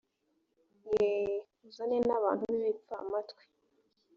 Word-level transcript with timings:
ye 0.91 1.09
uzane 1.67 1.97
n 2.07 2.09
abantu 2.17 2.43
b 2.49 2.53
ibipfamatwi 2.59 3.43